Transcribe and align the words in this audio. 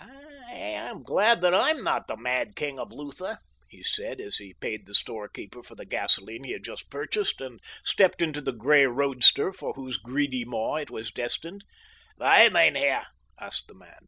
"I 0.00 0.52
am 0.52 1.02
glad 1.02 1.40
that 1.40 1.52
I 1.52 1.70
am 1.70 1.82
not 1.82 2.06
the 2.06 2.16
mad 2.16 2.54
king 2.54 2.78
of 2.78 2.92
Lutha," 2.92 3.40
he 3.68 3.82
said 3.82 4.20
as 4.20 4.36
he 4.36 4.54
paid 4.54 4.86
the 4.86 4.94
storekeeper 4.94 5.60
for 5.64 5.74
the 5.74 5.84
gasoline 5.84 6.44
he 6.44 6.52
had 6.52 6.62
just 6.62 6.88
purchased 6.88 7.40
and 7.40 7.60
stepped 7.82 8.22
into 8.22 8.40
the 8.40 8.52
gray 8.52 8.86
roadster 8.86 9.52
for 9.52 9.72
whose 9.72 9.96
greedy 9.96 10.44
maw 10.44 10.76
it 10.76 10.88
was 10.92 11.10
destined. 11.10 11.64
"Why, 12.16 12.48
mein 12.48 12.76
Herr?" 12.76 13.08
asked 13.40 13.66
the 13.66 13.74
man. 13.74 14.06